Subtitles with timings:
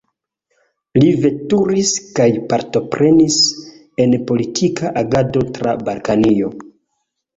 [1.01, 3.37] Li veturis kaj partoprenis
[4.07, 6.51] en politika agado tra Balkanio.